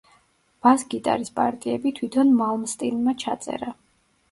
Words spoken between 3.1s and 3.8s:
ჩაწერა.